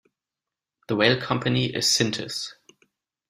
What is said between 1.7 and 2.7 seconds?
is Syntus.